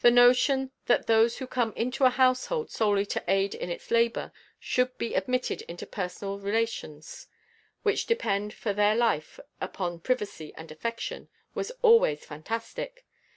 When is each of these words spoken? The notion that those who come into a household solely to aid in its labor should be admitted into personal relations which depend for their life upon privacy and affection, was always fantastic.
The 0.00 0.10
notion 0.10 0.72
that 0.86 1.06
those 1.06 1.38
who 1.38 1.46
come 1.46 1.72
into 1.76 2.04
a 2.04 2.10
household 2.10 2.72
solely 2.72 3.06
to 3.06 3.22
aid 3.28 3.54
in 3.54 3.70
its 3.70 3.92
labor 3.92 4.32
should 4.58 4.98
be 4.98 5.14
admitted 5.14 5.62
into 5.68 5.86
personal 5.86 6.40
relations 6.40 7.28
which 7.84 8.06
depend 8.06 8.52
for 8.52 8.72
their 8.72 8.96
life 8.96 9.38
upon 9.60 10.00
privacy 10.00 10.52
and 10.56 10.72
affection, 10.72 11.28
was 11.54 11.70
always 11.82 12.24
fantastic. 12.24 13.06